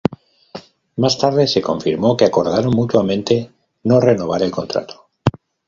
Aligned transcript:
Más 0.95 1.15
tarde 1.19 1.47
se 1.47 1.61
confirmó 1.61 2.17
que 2.17 2.25
acordaron 2.25 2.71
mutuamente 2.73 3.51
no 3.83 3.99
renovar 3.99 4.41
el 4.41 4.49
contrato. 4.49 5.09